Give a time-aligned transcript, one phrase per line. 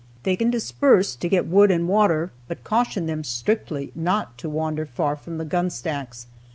[0.23, 4.87] They can disperse to get wood and water, but caution them strictly not to wander
[4.87, 6.25] far from the gun stacks.